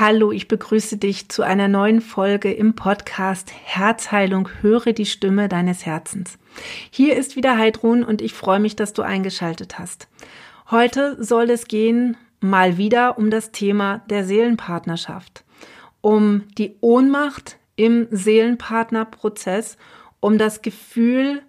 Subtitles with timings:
[0.00, 5.86] Hallo, ich begrüße dich zu einer neuen Folge im Podcast Herzheilung, höre die Stimme deines
[5.86, 6.38] Herzens.
[6.88, 10.06] Hier ist wieder Heidrun und ich freue mich, dass du eingeschaltet hast.
[10.70, 15.42] Heute soll es gehen mal wieder um das Thema der Seelenpartnerschaft,
[16.00, 19.78] um die Ohnmacht im Seelenpartnerprozess,
[20.20, 21.42] um das Gefühl,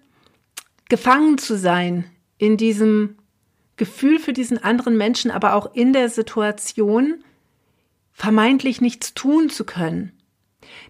[0.88, 2.04] gefangen zu sein
[2.36, 3.16] in diesem
[3.76, 7.22] Gefühl für diesen anderen Menschen, aber auch in der Situation,
[8.20, 10.12] vermeintlich nichts tun zu können.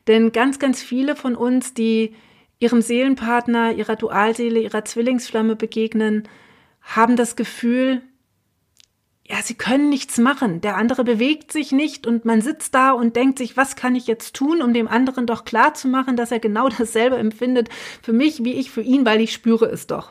[0.09, 2.17] Denn ganz, ganz viele von uns, die
[2.59, 6.25] ihrem Seelenpartner, ihrer Dualseele, ihrer Zwillingsflamme begegnen,
[6.81, 8.03] haben das Gefühl,
[9.29, 10.61] ja, sie können nichts machen.
[10.61, 14.09] Der andere bewegt sich nicht und man sitzt da und denkt sich, was kann ich
[14.09, 17.69] jetzt tun, um dem anderen doch klar zu machen, dass er genau dasselbe empfindet
[18.03, 20.11] für mich wie ich für ihn, weil ich spüre es doch.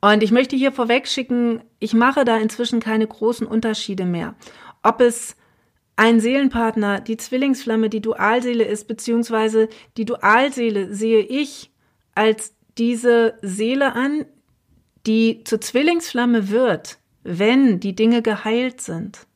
[0.00, 4.34] Und ich möchte hier vorweg schicken, ich mache da inzwischen keine großen Unterschiede mehr.
[4.82, 5.36] Ob es
[6.00, 11.70] ein Seelenpartner, die Zwillingsflamme, die Dualseele ist, beziehungsweise die Dualseele sehe ich
[12.14, 14.24] als diese Seele an,
[15.06, 19.26] die zur Zwillingsflamme wird, wenn die Dinge geheilt sind.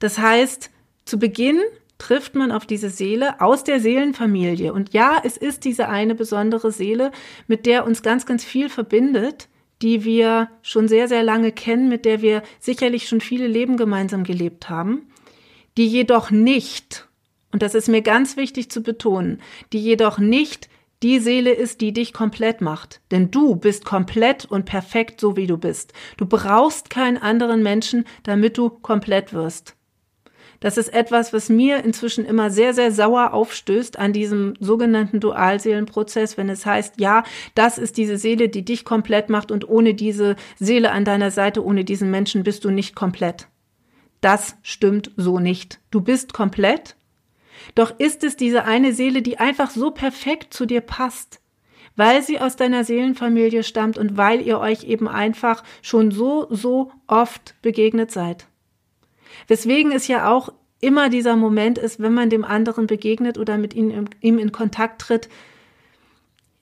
[0.00, 0.72] Das heißt,
[1.04, 1.60] zu Beginn
[1.98, 4.72] trifft man auf diese Seele aus der Seelenfamilie.
[4.72, 7.12] Und ja, es ist diese eine besondere Seele,
[7.46, 9.48] mit der uns ganz, ganz viel verbindet,
[9.80, 14.24] die wir schon sehr, sehr lange kennen, mit der wir sicherlich schon viele Leben gemeinsam
[14.24, 15.06] gelebt haben
[15.76, 17.08] die jedoch nicht,
[17.52, 19.40] und das ist mir ganz wichtig zu betonen,
[19.72, 20.68] die jedoch nicht
[21.02, 23.00] die Seele ist, die dich komplett macht.
[23.10, 25.92] Denn du bist komplett und perfekt so, wie du bist.
[26.16, 29.76] Du brauchst keinen anderen Menschen, damit du komplett wirst.
[30.60, 36.38] Das ist etwas, was mir inzwischen immer sehr, sehr sauer aufstößt an diesem sogenannten Dualseelenprozess,
[36.38, 37.22] wenn es heißt, ja,
[37.54, 41.62] das ist diese Seele, die dich komplett macht und ohne diese Seele an deiner Seite,
[41.62, 43.46] ohne diesen Menschen bist du nicht komplett
[44.24, 45.80] das stimmt so nicht.
[45.90, 46.96] Du bist komplett.
[47.74, 51.40] Doch ist es diese eine Seele, die einfach so perfekt zu dir passt,
[51.94, 56.90] weil sie aus deiner Seelenfamilie stammt und weil ihr euch eben einfach schon so, so
[57.06, 58.46] oft begegnet seid.
[59.46, 63.74] Weswegen es ja auch immer dieser Moment ist, wenn man dem anderen begegnet oder mit
[63.74, 65.28] ihm, ihm in Kontakt tritt,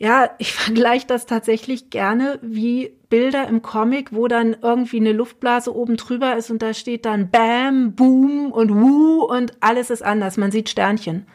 [0.03, 5.75] ja, ich vergleiche das tatsächlich gerne wie Bilder im Comic, wo dann irgendwie eine Luftblase
[5.75, 10.37] oben drüber ist und da steht dann Bam, Boom und Woo und alles ist anders.
[10.37, 11.27] Man sieht Sternchen.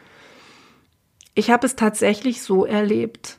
[1.34, 3.38] Ich habe es tatsächlich so erlebt.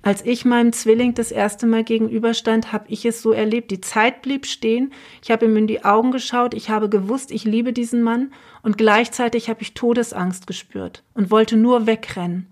[0.00, 3.70] Als ich meinem Zwilling das erste Mal gegenüberstand, habe ich es so erlebt.
[3.70, 4.92] Die Zeit blieb stehen.
[5.22, 6.54] Ich habe ihm in die Augen geschaut.
[6.54, 8.32] Ich habe gewusst, ich liebe diesen Mann.
[8.62, 12.46] Und gleichzeitig habe ich Todesangst gespürt und wollte nur wegrennen,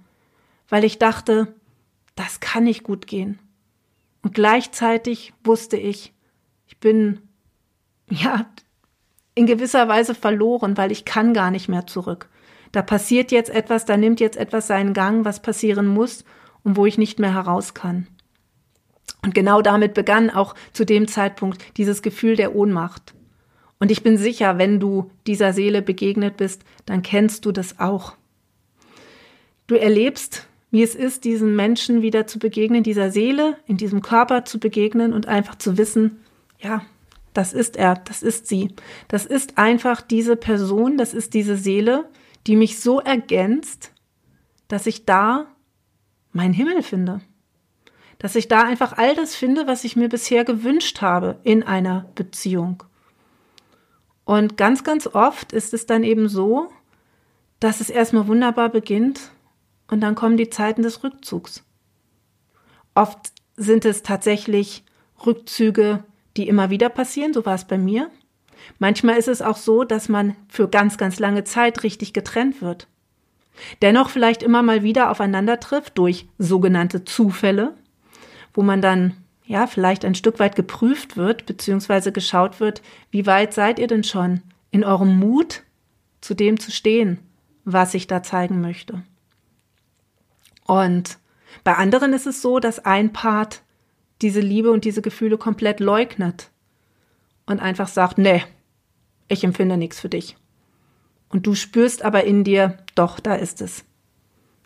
[0.69, 1.55] weil ich dachte,
[2.21, 3.39] das kann nicht gut gehen.
[4.23, 6.13] Und gleichzeitig wusste ich,
[6.67, 7.21] ich bin,
[8.11, 8.47] ja,
[9.35, 12.29] in gewisser Weise verloren, weil ich kann gar nicht mehr zurück.
[12.73, 16.25] Da passiert jetzt etwas, da nimmt jetzt etwas seinen Gang, was passieren muss
[16.63, 18.07] und wo ich nicht mehr heraus kann.
[19.23, 23.15] Und genau damit begann auch zu dem Zeitpunkt dieses Gefühl der Ohnmacht.
[23.79, 28.15] Und ich bin sicher, wenn du dieser Seele begegnet bist, dann kennst du das auch.
[29.67, 34.45] Du erlebst wie es ist, diesen Menschen wieder zu begegnen, dieser Seele, in diesem Körper
[34.45, 36.21] zu begegnen und einfach zu wissen,
[36.59, 36.83] ja,
[37.35, 38.75] das ist er, das ist sie.
[39.09, 42.09] Das ist einfach diese Person, das ist diese Seele,
[42.47, 43.93] die mich so ergänzt,
[44.69, 45.47] dass ich da
[46.33, 47.21] meinen Himmel finde.
[48.19, 52.07] Dass ich da einfach all das finde, was ich mir bisher gewünscht habe in einer
[52.15, 52.83] Beziehung.
[54.25, 56.71] Und ganz, ganz oft ist es dann eben so,
[57.59, 59.31] dass es erstmal wunderbar beginnt
[59.91, 61.65] und dann kommen die Zeiten des Rückzugs.
[62.95, 64.84] Oft sind es tatsächlich
[65.25, 66.05] Rückzüge,
[66.37, 68.11] die immer wieder passieren, so war es bei mir.
[68.78, 72.89] Manchmal ist es auch so, dass man für ganz, ganz lange Zeit richtig getrennt wird.
[73.83, 77.75] Dennoch vielleicht immer mal wieder aufeinander trifft durch sogenannte Zufälle,
[78.55, 79.15] wo man dann
[79.45, 84.05] ja vielleicht ein Stück weit geprüft wird, beziehungsweise geschaut wird, wie weit seid ihr denn
[84.05, 85.62] schon in eurem Mut,
[86.21, 87.19] zu dem zu stehen,
[87.65, 89.03] was ich da zeigen möchte.
[90.71, 91.19] Und
[91.65, 93.65] bei anderen ist es so, dass ein Part
[94.22, 96.53] diese Liebe und diese Gefühle komplett leugnet
[97.45, 98.45] und einfach sagt, nee,
[99.27, 100.37] ich empfinde nichts für dich.
[101.28, 103.84] Und du spürst aber in dir, doch, da ist es.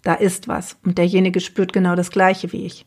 [0.03, 0.77] Da ist was.
[0.85, 2.85] Und derjenige spürt genau das Gleiche wie ich.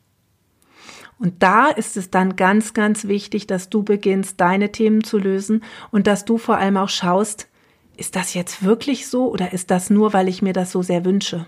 [1.18, 5.64] Und da ist es dann ganz, ganz wichtig, dass du beginnst, deine Themen zu lösen
[5.90, 7.48] und dass du vor allem auch schaust,
[7.96, 11.04] ist das jetzt wirklich so oder ist das nur, weil ich mir das so sehr
[11.04, 11.48] wünsche?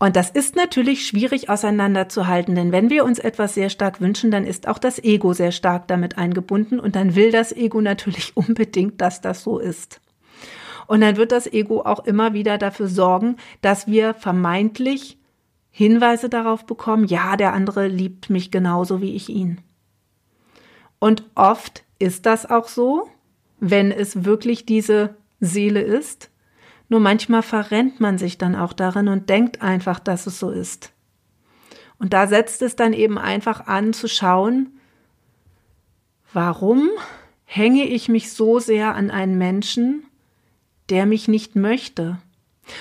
[0.00, 4.46] Und das ist natürlich schwierig auseinanderzuhalten, denn wenn wir uns etwas sehr stark wünschen, dann
[4.46, 9.02] ist auch das Ego sehr stark damit eingebunden und dann will das Ego natürlich unbedingt,
[9.02, 10.00] dass das so ist.
[10.86, 15.18] Und dann wird das Ego auch immer wieder dafür sorgen, dass wir vermeintlich
[15.70, 19.60] Hinweise darauf bekommen, ja, der andere liebt mich genauso wie ich ihn.
[20.98, 23.06] Und oft ist das auch so,
[23.58, 26.29] wenn es wirklich diese Seele ist.
[26.90, 30.92] Nur manchmal verrennt man sich dann auch darin und denkt einfach, dass es so ist.
[32.00, 34.80] Und da setzt es dann eben einfach an zu schauen,
[36.32, 36.88] warum
[37.44, 40.04] hänge ich mich so sehr an einen Menschen,
[40.88, 42.18] der mich nicht möchte?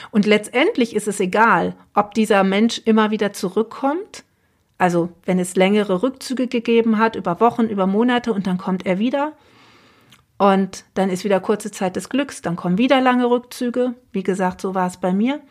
[0.09, 4.23] Und letztendlich ist es egal, ob dieser Mensch immer wieder zurückkommt,
[4.79, 8.97] also wenn es längere Rückzüge gegeben hat, über Wochen, über Monate und dann kommt er
[8.97, 9.33] wieder
[10.39, 14.61] und dann ist wieder kurze Zeit des Glücks, dann kommen wieder lange Rückzüge, wie gesagt,
[14.61, 15.41] so war es bei mir.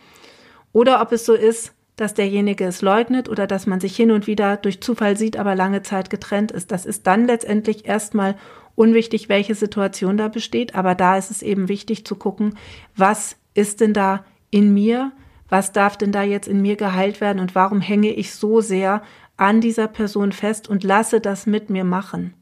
[0.72, 4.26] Oder ob es so ist, dass derjenige es leugnet oder dass man sich hin und
[4.26, 6.72] wieder durch Zufall sieht, aber lange Zeit getrennt ist.
[6.72, 8.36] Das ist dann letztendlich erstmal
[8.76, 12.56] unwichtig, welche Situation da besteht, aber da ist es eben wichtig zu gucken,
[12.96, 15.12] was ist denn da in mir?
[15.50, 19.02] Was darf denn da jetzt in mir geheilt werden und warum hänge ich so sehr
[19.36, 22.32] an dieser Person fest und lasse das mit mir machen?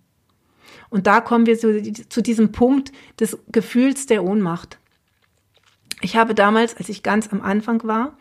[0.88, 4.78] Und da kommen wir zu, zu diesem Punkt des Gefühls der Ohnmacht.
[6.00, 8.16] Ich habe damals, als ich ganz am Anfang war,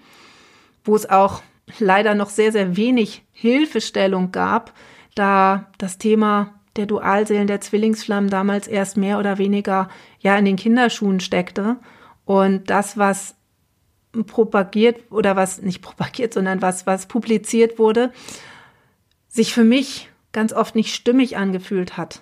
[0.84, 1.42] wo es auch
[1.80, 4.74] leider noch sehr, sehr wenig Hilfestellung gab,
[5.16, 9.90] da das Thema der Dualseelen, der Zwillingsflammen damals erst mehr oder weniger
[10.20, 11.78] ja in den Kinderschuhen steckte
[12.26, 13.36] und das, was
[14.24, 18.12] propagiert oder was nicht propagiert, sondern was, was publiziert wurde,
[19.28, 22.22] sich für mich ganz oft nicht stimmig angefühlt hat.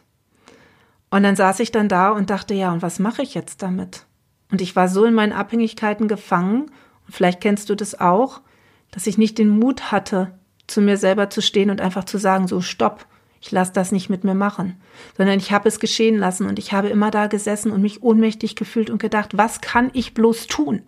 [1.13, 4.07] Und dann saß ich dann da und dachte, ja, und was mache ich jetzt damit?
[4.51, 6.71] Und ich war so in meinen Abhängigkeiten gefangen,
[7.06, 8.42] und vielleicht kennst du das auch,
[8.89, 10.31] dass ich nicht den Mut hatte,
[10.65, 13.06] zu mir selber zu stehen und einfach zu sagen, so stopp,
[13.42, 14.81] ich lasse das nicht mit mir machen,
[15.15, 18.56] sondern ich habe es geschehen lassen und ich habe immer da gesessen und mich ohnmächtig
[18.56, 20.81] gefühlt und gedacht, was kann ich bloß tun?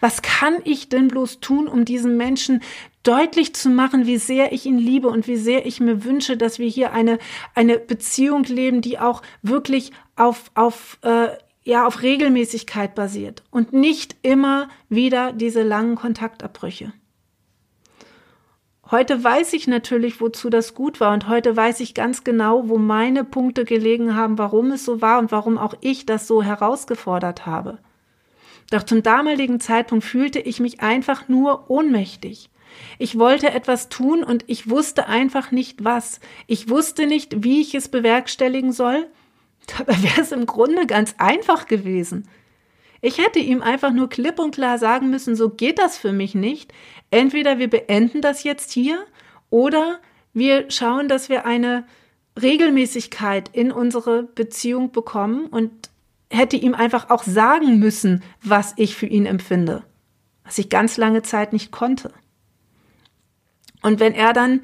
[0.00, 2.60] Was kann ich denn bloß tun, um diesen Menschen
[3.02, 6.58] deutlich zu machen, wie sehr ich ihn liebe und wie sehr ich mir wünsche, dass
[6.58, 7.18] wir hier eine,
[7.54, 11.28] eine Beziehung leben, die auch wirklich auf, auf, äh,
[11.62, 16.92] ja, auf Regelmäßigkeit basiert und nicht immer wieder diese langen Kontaktabbrüche.
[18.90, 22.76] Heute weiß ich natürlich, wozu das gut war und heute weiß ich ganz genau, wo
[22.76, 27.46] meine Punkte gelegen haben, warum es so war und warum auch ich das so herausgefordert
[27.46, 27.78] habe.
[28.70, 32.50] Doch zum damaligen Zeitpunkt fühlte ich mich einfach nur ohnmächtig.
[32.98, 36.20] Ich wollte etwas tun und ich wusste einfach nicht was.
[36.46, 39.06] Ich wusste nicht, wie ich es bewerkstelligen soll.
[39.78, 42.28] Dabei wäre es im Grunde ganz einfach gewesen.
[43.00, 46.34] Ich hätte ihm einfach nur klipp und klar sagen müssen, so geht das für mich
[46.34, 46.72] nicht.
[47.10, 48.98] Entweder wir beenden das jetzt hier
[49.50, 50.00] oder
[50.32, 51.86] wir schauen, dass wir eine
[52.40, 55.70] Regelmäßigkeit in unsere Beziehung bekommen und
[56.34, 59.82] hätte ihm einfach auch sagen müssen, was ich für ihn empfinde,
[60.44, 62.12] was ich ganz lange Zeit nicht konnte.
[63.82, 64.60] Und wenn er dann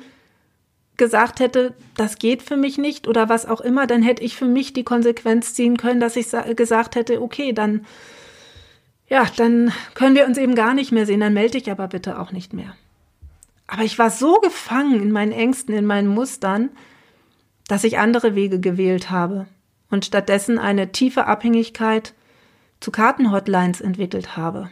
[0.96, 4.46] gesagt hätte, das geht für mich nicht oder was auch immer, dann hätte ich für
[4.46, 6.26] mich die Konsequenz ziehen können, dass ich
[6.56, 7.86] gesagt hätte, okay, dann
[9.10, 12.20] ja, dann können wir uns eben gar nicht mehr sehen, dann melde ich aber bitte
[12.20, 12.76] auch nicht mehr.
[13.66, 16.70] Aber ich war so gefangen in meinen Ängsten, in meinen Mustern,
[17.66, 19.46] dass ich andere Wege gewählt habe
[19.90, 22.14] und stattdessen eine tiefe Abhängigkeit
[22.80, 24.70] zu Kartenhotlines entwickelt habe,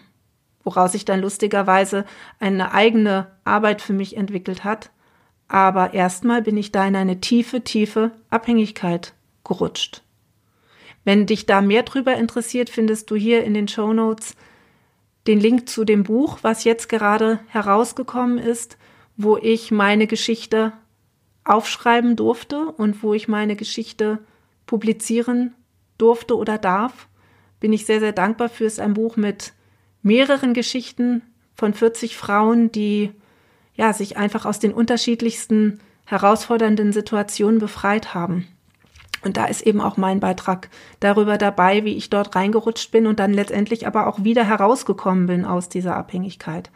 [0.65, 2.05] woraus sich dann lustigerweise
[2.41, 4.91] eine eigene Arbeit für mich entwickelt hat.
[5.49, 10.03] Aber erstmal bin ich da in eine tiefe, tiefe Abhängigkeit gerutscht.
[11.05, 14.37] Wenn dich da mehr drüber interessiert, findest du hier in den Show Notes
[15.27, 18.79] den Link zu dem Buch, was jetzt gerade herausgekommen ist,
[19.17, 20.73] wo ich meine Geschichte
[21.45, 24.19] aufschreiben durfte und wo ich meine Geschichte
[24.69, 25.55] publizieren
[25.99, 27.09] durfte oder darf.
[27.59, 28.67] Bin ich sehr, sehr dankbar für.
[28.67, 29.53] Es ein Buch mit
[30.03, 31.23] mehreren Geschichten
[31.55, 33.11] von 40 Frauen, die
[33.75, 38.47] ja, sich einfach aus den unterschiedlichsten herausfordernden Situationen befreit haben.
[39.23, 40.69] Und da ist eben auch mein Beitrag
[41.01, 45.45] darüber dabei, wie ich dort reingerutscht bin und dann letztendlich aber auch wieder herausgekommen bin
[45.45, 46.71] aus dieser Abhängigkeit.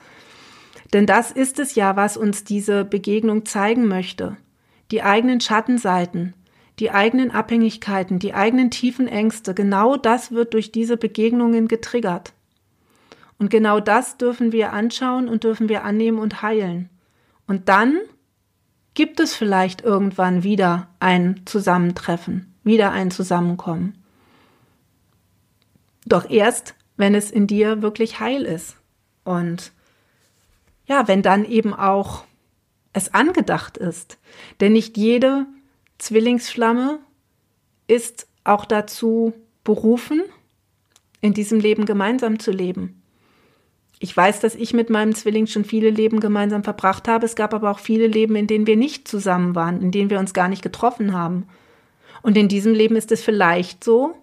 [0.92, 4.36] Denn das ist es ja, was uns diese Begegnung zeigen möchte.
[4.90, 6.34] Die eigenen Schattenseiten,
[6.82, 12.32] die eigenen Abhängigkeiten, die eigenen tiefen Ängste, genau das wird durch diese Begegnungen getriggert.
[13.38, 16.90] Und genau das dürfen wir anschauen und dürfen wir annehmen und heilen.
[17.46, 18.00] Und dann
[18.94, 24.02] gibt es vielleicht irgendwann wieder ein Zusammentreffen, wieder ein Zusammenkommen.
[26.04, 28.76] Doch erst, wenn es in dir wirklich heil ist.
[29.22, 29.70] Und
[30.86, 32.24] ja, wenn dann eben auch
[32.92, 34.18] es angedacht ist.
[34.58, 35.46] Denn nicht jede
[36.02, 36.98] Zwillingsflamme
[37.86, 40.20] ist auch dazu berufen,
[41.20, 43.00] in diesem Leben gemeinsam zu leben.
[44.00, 47.24] Ich weiß, dass ich mit meinem Zwilling schon viele Leben gemeinsam verbracht habe.
[47.24, 50.18] Es gab aber auch viele Leben, in denen wir nicht zusammen waren, in denen wir
[50.18, 51.46] uns gar nicht getroffen haben.
[52.20, 54.16] Und in diesem Leben ist es vielleicht so,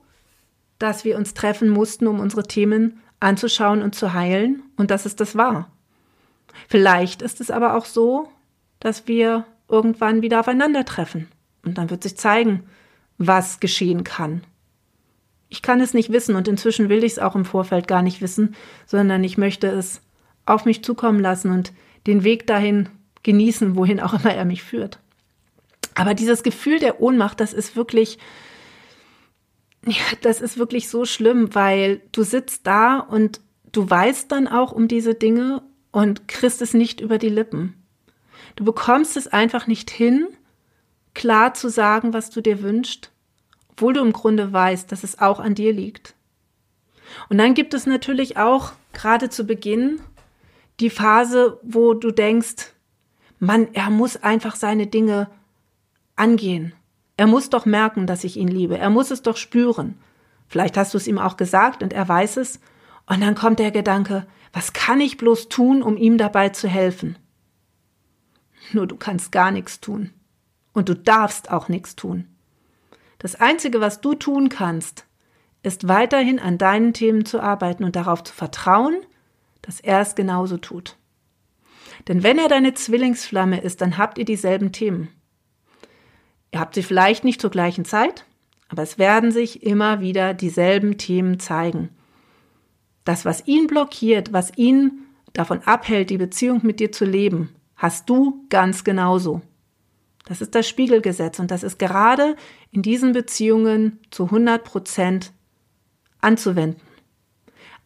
[0.80, 5.16] dass wir uns treffen mussten, um unsere Themen anzuschauen und zu heilen und dass es
[5.16, 5.72] das war.
[6.68, 8.28] Vielleicht ist es aber auch so,
[8.82, 11.30] dass wir irgendwann wieder aufeinandertreffen
[11.64, 12.64] und dann wird sich zeigen,
[13.18, 14.44] was geschehen kann.
[15.50, 18.22] Ich kann es nicht wissen und inzwischen will ich es auch im Vorfeld gar nicht
[18.22, 20.02] wissen, sondern ich möchte es
[20.46, 21.74] auf mich zukommen lassen und
[22.08, 22.90] den Weg dahin
[23.24, 25.00] genießen, wohin auch immer er mich führt.
[25.96, 28.20] Aber dieses Gefühl der Ohnmacht, das ist wirklich,
[29.86, 34.72] ja, das ist wirklich so schlimm, weil du sitzt da und du weißt dann auch
[34.72, 35.62] um diese Dinge
[35.92, 37.76] und kriegst es nicht über die Lippen.
[38.56, 40.28] Du bekommst es einfach nicht hin,
[41.20, 43.12] klar zu sagen, was du dir wünschst
[43.80, 46.14] obwohl du im Grunde weißt, dass es auch an dir liegt.
[47.30, 50.02] Und dann gibt es natürlich auch gerade zu Beginn
[50.82, 52.74] die Phase, wo du denkst,
[53.40, 55.30] Mann, er muss einfach seine Dinge
[56.18, 56.74] angehen.
[57.16, 58.78] Er muss doch merken, dass ich ihn liebe.
[58.78, 59.98] Er muss es doch spüren.
[60.50, 62.60] Vielleicht hast du es ihm auch gesagt und er weiß es.
[63.06, 67.18] Und dann kommt der Gedanke, was kann ich bloß tun, um ihm dabei zu helfen?
[68.74, 70.12] Nur du kannst gar nichts tun.
[70.80, 72.26] Und du darfst auch nichts tun.
[73.18, 75.06] Das Einzige, was du tun kannst,
[75.62, 78.96] ist weiterhin an deinen Themen zu arbeiten und darauf zu vertrauen,
[79.62, 80.96] dass er es genauso tut.
[82.08, 85.10] Denn wenn er deine Zwillingsflamme ist, dann habt ihr dieselben Themen.
[86.54, 88.24] Ihr habt sie vielleicht nicht zur gleichen Zeit,
[88.70, 91.90] aber es werden sich immer wieder dieselben Themen zeigen.
[93.04, 98.10] Das, was ihn blockiert, was ihn davon abhält, die Beziehung mit dir zu leben, hast
[98.10, 99.42] du ganz genauso.
[100.30, 102.36] Das ist das Spiegelgesetz und das ist gerade
[102.70, 105.34] in diesen Beziehungen zu 100 Prozent
[106.22, 106.80] anzuwenden.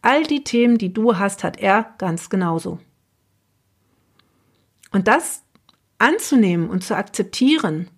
[0.02, 2.80] All die Themen, die du hast, hat er ganz genauso.
[4.92, 5.42] Und das
[5.96, 7.88] anzunehmen und zu akzeptieren,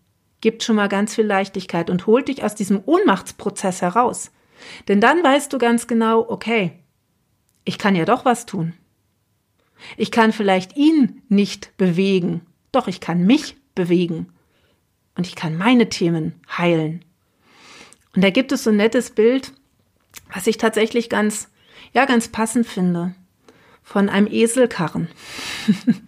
[0.41, 4.31] gibt schon mal ganz viel Leichtigkeit und holt dich aus diesem Ohnmachtsprozess heraus.
[4.87, 6.71] Denn dann weißt du ganz genau, okay,
[7.65, 8.75] ich kann ja doch was tun.
[9.97, 14.29] Ich kann vielleicht ihn nicht bewegen, doch ich kann mich bewegen
[15.17, 17.05] und ich kann meine Themen heilen.
[18.15, 19.53] Und da gibt es so ein nettes Bild,
[20.33, 21.49] was ich tatsächlich ganz,
[21.93, 23.15] ja, ganz passend finde,
[23.83, 25.09] von einem Eselkarren.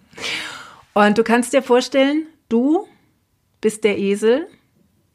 [0.93, 2.87] und du kannst dir vorstellen, du
[3.61, 4.47] bist der Esel,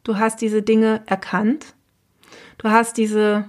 [0.02, 1.74] du hast diese Dinge erkannt,
[2.58, 3.48] du hast diese,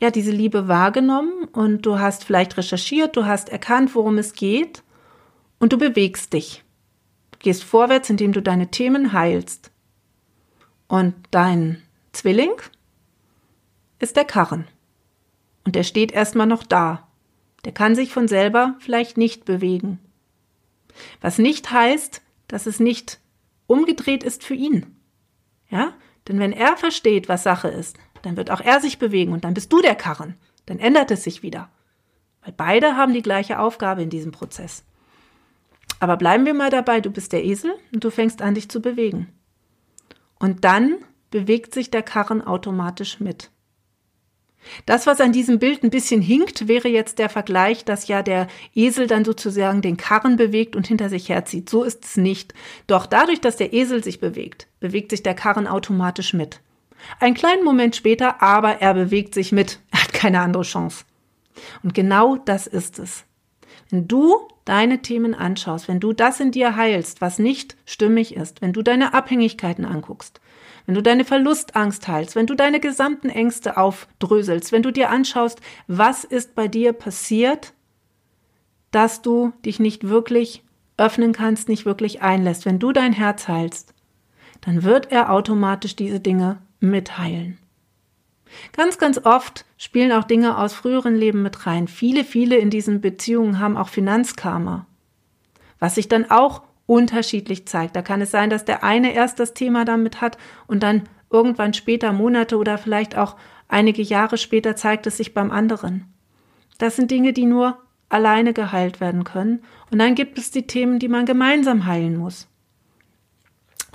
[0.00, 4.82] ja, diese Liebe wahrgenommen und du hast vielleicht recherchiert, du hast erkannt, worum es geht.
[5.58, 6.64] Und du bewegst dich
[7.42, 9.70] gehst vorwärts, indem du deine Themen heilst.
[10.88, 11.82] Und dein
[12.12, 12.52] Zwilling
[13.98, 14.66] ist der Karren.
[15.64, 17.06] Und der steht erstmal noch da.
[17.64, 20.00] Der kann sich von selber vielleicht nicht bewegen.
[21.20, 23.20] Was nicht heißt, dass es nicht
[23.66, 24.96] umgedreht ist für ihn.
[25.70, 25.94] Ja?
[26.28, 29.54] Denn wenn er versteht, was Sache ist, dann wird auch er sich bewegen und dann
[29.54, 30.34] bist du der Karren.
[30.66, 31.70] Dann ändert es sich wieder.
[32.44, 34.84] Weil beide haben die gleiche Aufgabe in diesem Prozess.
[36.02, 38.82] Aber bleiben wir mal dabei, du bist der Esel und du fängst an, dich zu
[38.82, 39.28] bewegen.
[40.40, 40.96] Und dann
[41.30, 43.52] bewegt sich der Karren automatisch mit.
[44.84, 48.48] Das, was an diesem Bild ein bisschen hinkt, wäre jetzt der Vergleich, dass ja der
[48.74, 51.70] Esel dann sozusagen den Karren bewegt und hinter sich herzieht.
[51.70, 52.52] So ist es nicht.
[52.88, 56.58] Doch dadurch, dass der Esel sich bewegt, bewegt sich der Karren automatisch mit.
[57.20, 59.78] Einen kleinen Moment später, aber er bewegt sich mit.
[59.92, 61.04] Er hat keine andere Chance.
[61.84, 63.22] Und genau das ist es.
[63.88, 68.62] Wenn du deine Themen anschaust, wenn du das in dir heilst, was nicht stimmig ist,
[68.62, 70.40] wenn du deine Abhängigkeiten anguckst,
[70.86, 75.60] wenn du deine Verlustangst heilst, wenn du deine gesamten Ängste aufdröselst, wenn du dir anschaust,
[75.86, 77.72] was ist bei dir passiert,
[78.90, 80.62] dass du dich nicht wirklich
[80.96, 83.94] öffnen kannst, nicht wirklich einlässt, wenn du dein Herz heilst,
[84.60, 87.58] dann wird er automatisch diese Dinge mitheilen.
[88.72, 91.88] Ganz, ganz oft spielen auch Dinge aus früheren Leben mit rein.
[91.88, 94.86] Viele, viele in diesen Beziehungen haben auch Finanzkarma.
[95.78, 97.96] Was sich dann auch unterschiedlich zeigt.
[97.96, 101.74] Da kann es sein, dass der eine erst das Thema damit hat und dann irgendwann
[101.74, 103.36] später, Monate oder vielleicht auch
[103.68, 106.12] einige Jahre später zeigt es sich beim anderen.
[106.78, 107.78] Das sind Dinge, die nur
[108.08, 109.60] alleine geheilt werden können.
[109.90, 112.48] Und dann gibt es die Themen, die man gemeinsam heilen muss.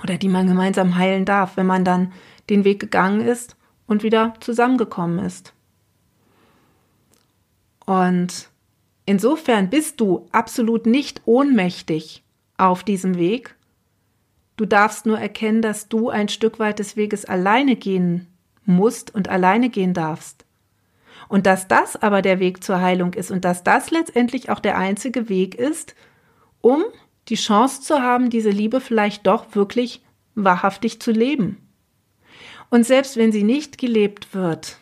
[0.02, 2.12] Oder die man gemeinsam heilen darf, wenn man dann
[2.50, 3.57] den Weg gegangen ist
[3.88, 5.52] und wieder zusammengekommen ist.
[7.84, 8.50] Und
[9.06, 12.22] insofern bist du absolut nicht ohnmächtig
[12.56, 13.56] auf diesem Weg.
[14.56, 18.26] Du darfst nur erkennen, dass du ein Stück weit des Weges alleine gehen
[18.64, 20.44] musst und alleine gehen darfst.
[21.28, 24.76] Und dass das aber der Weg zur Heilung ist und dass das letztendlich auch der
[24.76, 25.94] einzige Weg ist,
[26.60, 26.84] um
[27.28, 30.02] die Chance zu haben, diese Liebe vielleicht doch wirklich
[30.34, 31.67] wahrhaftig zu leben.
[32.70, 34.78] Und selbst wenn sie nicht gelebt wird,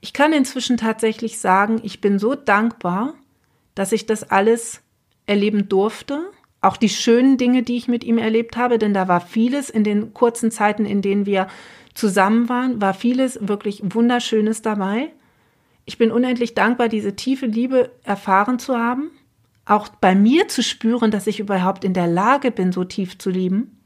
[0.00, 3.14] ich kann inzwischen tatsächlich sagen, ich bin so dankbar,
[3.74, 4.82] dass ich das alles
[5.26, 6.30] erleben durfte,
[6.60, 9.84] auch die schönen Dinge, die ich mit ihm erlebt habe, denn da war vieles in
[9.84, 11.48] den kurzen Zeiten, in denen wir
[11.94, 15.10] zusammen waren, war vieles wirklich Wunderschönes dabei.
[15.84, 19.10] Ich bin unendlich dankbar, diese tiefe Liebe erfahren zu haben,
[19.64, 23.30] auch bei mir zu spüren, dass ich überhaupt in der Lage bin, so tief zu
[23.30, 23.78] lieben,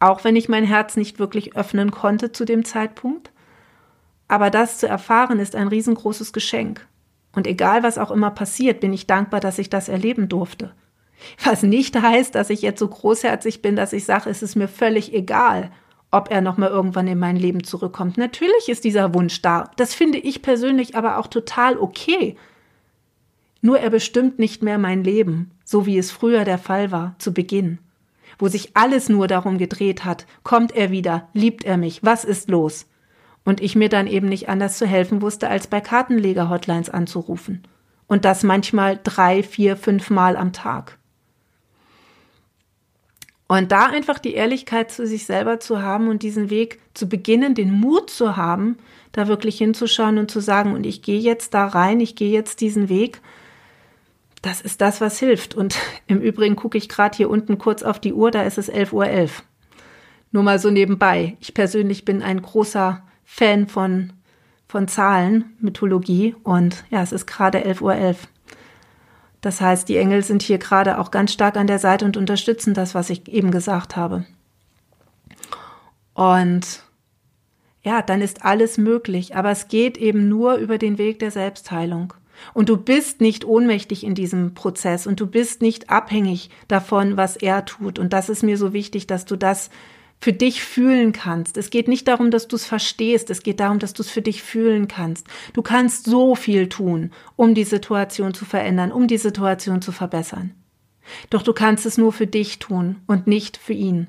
[0.00, 3.30] auch wenn ich mein Herz nicht wirklich öffnen konnte zu dem Zeitpunkt.
[4.26, 6.86] Aber das zu erfahren ist ein riesengroßes Geschenk.
[7.32, 10.72] Und egal was auch immer passiert, bin ich dankbar, dass ich das erleben durfte.
[11.44, 14.68] Was nicht heißt, dass ich jetzt so großherzig bin, dass ich sage, es ist mir
[14.68, 15.70] völlig egal,
[16.10, 18.18] ob er noch mal irgendwann in mein Leben zurückkommt.
[18.18, 19.70] Natürlich ist dieser Wunsch da.
[19.76, 22.36] Das finde ich persönlich aber auch total okay.
[23.60, 27.34] Nur er bestimmt nicht mehr mein Leben, so wie es früher der Fall war, zu
[27.34, 27.78] Beginn,
[28.40, 32.48] wo sich alles nur darum gedreht hat, kommt er wieder, liebt er mich, was ist
[32.50, 32.86] los?
[33.44, 37.62] Und ich mir dann eben nicht anders zu helfen wusste, als bei Kartenleger-Hotlines anzurufen.
[38.06, 40.98] Und das manchmal drei, vier, fünf Mal am Tag.
[43.48, 47.54] Und da einfach die Ehrlichkeit zu sich selber zu haben und diesen Weg zu beginnen,
[47.54, 48.76] den Mut zu haben,
[49.10, 52.60] da wirklich hinzuschauen und zu sagen, und ich gehe jetzt da rein, ich gehe jetzt
[52.60, 53.20] diesen Weg,
[54.42, 55.54] das ist das, was hilft.
[55.54, 58.72] Und im Übrigen gucke ich gerade hier unten kurz auf die Uhr, da ist es
[58.72, 59.06] 11.11 Uhr.
[59.06, 59.42] 11.
[60.32, 61.36] Nur mal so nebenbei.
[61.40, 64.12] Ich persönlich bin ein großer Fan von,
[64.68, 67.94] von Zahlen, Mythologie und ja, es ist gerade 11.11 Uhr.
[67.94, 68.28] 11.
[69.40, 72.74] Das heißt, die Engel sind hier gerade auch ganz stark an der Seite und unterstützen
[72.74, 74.26] das, was ich eben gesagt habe.
[76.12, 76.82] Und
[77.82, 82.12] ja, dann ist alles möglich, aber es geht eben nur über den Weg der Selbstheilung.
[82.54, 87.36] Und du bist nicht ohnmächtig in diesem Prozess und du bist nicht abhängig davon, was
[87.36, 87.98] er tut.
[87.98, 89.70] Und das ist mir so wichtig, dass du das
[90.20, 91.56] für dich fühlen kannst.
[91.56, 94.20] Es geht nicht darum, dass du es verstehst, es geht darum, dass du es für
[94.20, 95.26] dich fühlen kannst.
[95.54, 100.54] Du kannst so viel tun, um die Situation zu verändern, um die Situation zu verbessern.
[101.30, 104.08] Doch du kannst es nur für dich tun und nicht für ihn.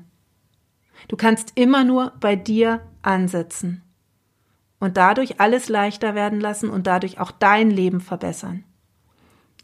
[1.08, 3.82] Du kannst immer nur bei dir ansetzen
[4.82, 8.64] und dadurch alles leichter werden lassen und dadurch auch dein Leben verbessern.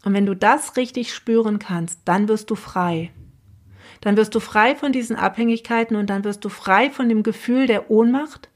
[0.03, 3.11] Und wenn du das richtig spüren kannst, dann wirst du frei
[4.01, 7.67] dann wirst du frei von diesen Abhängigkeiten und dann wirst du frei von dem Gefühl
[7.67, 8.49] der Ohnmacht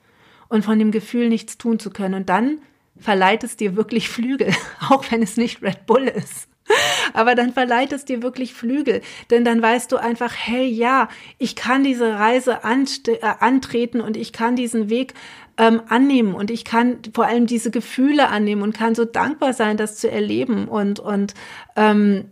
[0.48, 2.14] und von dem Gefühl, nichts tun zu können.
[2.14, 2.60] Und dann
[2.98, 4.54] verleiht es dir wirklich Flügel,
[4.90, 6.48] auch wenn es nicht Red Bull ist.
[7.14, 11.56] Aber dann verleiht es dir wirklich Flügel, denn dann weißt du einfach, hey, ja, ich
[11.56, 15.14] kann diese Reise äh, antreten und ich kann diesen Weg
[15.58, 19.78] ähm, annehmen und ich kann vor allem diese Gefühle annehmen und kann so dankbar sein,
[19.78, 21.34] das zu erleben und und
[21.76, 22.26] ähm,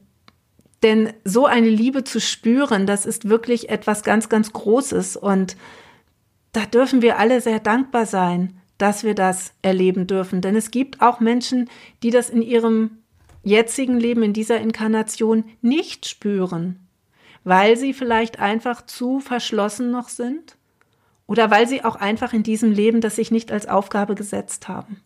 [0.83, 5.15] denn so eine Liebe zu spüren, das ist wirklich etwas ganz, ganz Großes.
[5.15, 5.55] Und
[6.53, 10.41] da dürfen wir alle sehr dankbar sein, dass wir das erleben dürfen.
[10.41, 11.69] Denn es gibt auch Menschen,
[12.01, 13.00] die das in ihrem
[13.43, 16.87] jetzigen Leben, in dieser Inkarnation nicht spüren,
[17.43, 20.57] weil sie vielleicht einfach zu verschlossen noch sind
[21.27, 25.01] oder weil sie auch einfach in diesem Leben das sich nicht als Aufgabe gesetzt haben.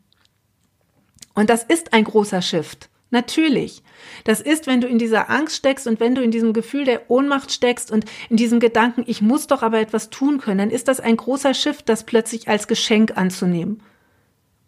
[1.34, 2.90] Und das ist ein großer Shift.
[3.12, 3.84] Natürlich.
[4.24, 7.10] Das ist, wenn du in dieser Angst steckst und wenn du in diesem Gefühl der
[7.10, 10.88] Ohnmacht steckst und in diesem Gedanken, ich muss doch aber etwas tun können, dann ist
[10.88, 13.82] das ein großer Schiff, das plötzlich als Geschenk anzunehmen.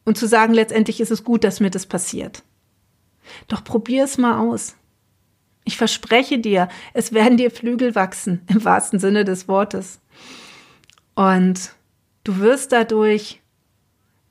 [0.05, 2.43] Und zu sagen, letztendlich ist es gut, dass mir das passiert.
[3.47, 4.75] Doch probier es mal aus.
[5.63, 9.99] Ich verspreche dir, es werden dir Flügel wachsen, im wahrsten Sinne des Wortes.
[11.15, 11.73] Und
[12.23, 13.41] du wirst dadurch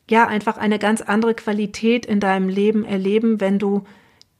[0.09, 3.85] ja einfach eine ganz andere Qualität in deinem Leben erleben, wenn du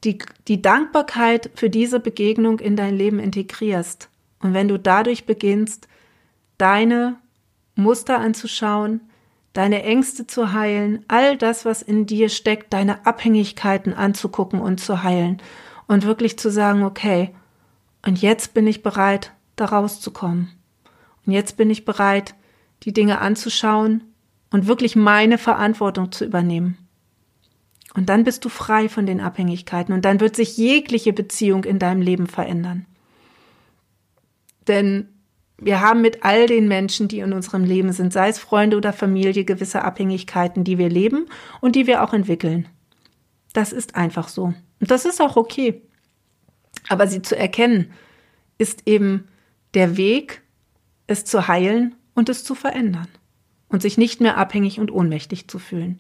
[0.05, 4.09] die, die Dankbarkeit für diese Begegnung in dein Leben integrierst.
[4.41, 5.89] Und wenn du dadurch beginnst,
[6.59, 7.17] deine
[7.75, 9.01] Muster anzuschauen,
[9.57, 15.03] deine Ängste zu heilen, all das, was in dir steckt, deine Abhängigkeiten anzugucken und zu
[15.03, 15.41] heilen
[15.87, 17.35] und wirklich zu sagen, okay,
[18.05, 20.53] und jetzt bin ich bereit, da rauszukommen.
[21.25, 22.35] Und jetzt bin ich bereit,
[22.83, 24.05] die Dinge anzuschauen
[24.51, 26.77] und wirklich meine Verantwortung zu übernehmen.
[27.95, 31.79] Und dann bist du frei von den Abhängigkeiten und dann wird sich jegliche Beziehung in
[31.79, 32.85] deinem Leben verändern.
[34.69, 35.09] Denn
[35.59, 38.93] wir haben mit all den Menschen, die in unserem Leben sind, sei es Freunde oder
[38.93, 41.27] Familie, gewisse Abhängigkeiten, die wir leben
[41.61, 42.69] und die wir auch entwickeln.
[43.55, 44.53] Das ist einfach so.
[44.81, 45.83] Und das ist auch okay.
[46.89, 47.93] Aber sie zu erkennen,
[48.59, 49.29] ist eben
[49.75, 50.43] der Weg,
[51.07, 53.09] es zu heilen und es zu verändern
[53.69, 55.99] und sich nicht mehr abhängig und ohnmächtig zu fühlen.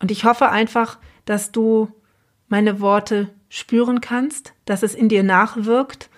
[0.00, 1.88] Und ich hoffe einfach, dass du
[2.48, 6.10] meine Worte spüren kannst, dass es in dir nachwirkt,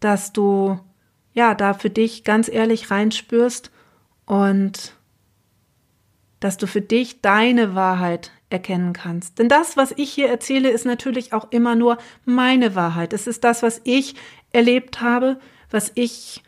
[0.00, 0.78] dass du
[1.32, 3.70] ja da für dich ganz ehrlich reinspürst
[4.26, 4.94] und
[6.40, 9.38] dass du für dich deine Wahrheit erkennen kannst.
[9.38, 13.12] Denn das, was ich hier erzähle, ist natürlich auch immer nur meine Wahrheit.
[13.12, 14.14] Es ist das, was ich
[14.52, 15.38] erlebt habe,
[15.70, 16.42] was ich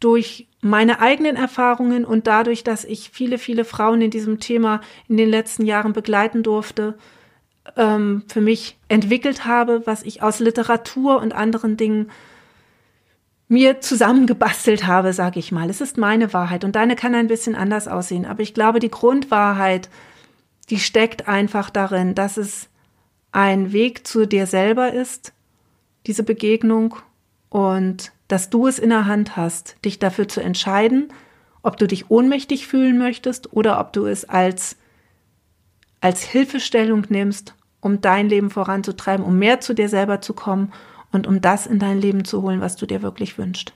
[0.00, 5.16] durch meine eigenen Erfahrungen und dadurch, dass ich viele, viele Frauen in diesem Thema in
[5.16, 6.98] den letzten Jahren begleiten durfte,
[7.76, 12.10] ähm, für mich entwickelt habe, was ich aus Literatur und anderen Dingen
[13.48, 15.70] mir zusammengebastelt habe, sage ich mal.
[15.70, 18.26] Es ist meine Wahrheit und deine kann ein bisschen anders aussehen.
[18.26, 19.88] Aber ich glaube, die Grundwahrheit,
[20.68, 22.68] die steckt einfach darin, dass es
[23.32, 25.32] ein Weg zu dir selber ist,
[26.06, 26.96] diese Begegnung
[27.48, 31.10] und dass du es in der Hand hast, dich dafür zu entscheiden,
[31.62, 34.76] ob du dich ohnmächtig fühlen möchtest oder ob du es als,
[36.00, 40.72] als Hilfestellung nimmst, um dein Leben voranzutreiben, um mehr zu dir selber zu kommen
[41.12, 43.72] und um das in dein Leben zu holen, was du dir wirklich wünschst.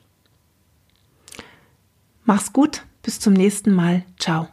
[2.25, 4.05] Mach's gut, bis zum nächsten Mal.
[4.18, 4.49] Ciao.